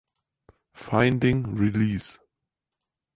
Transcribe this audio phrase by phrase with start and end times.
[0.73, 2.17] Finding release.